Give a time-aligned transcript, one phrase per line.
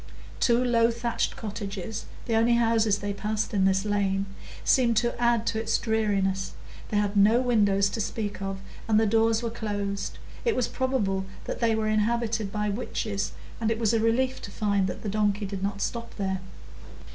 [0.39, 5.77] Two low thatched cottages—the only houses they passed in this lane—seemed to add to its
[5.77, 6.53] dreariness;
[6.89, 11.27] they had no windows to speak of, and the doors were closed; it was probable
[11.45, 15.07] that they were inhabitated by witches, and it was a relief to find that the
[15.07, 16.39] donkey did not stop there.